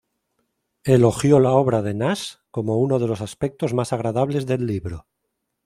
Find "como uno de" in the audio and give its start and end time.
2.49-3.05